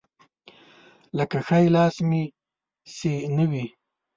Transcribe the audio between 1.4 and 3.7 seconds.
ښی لاس مې چې نه وي.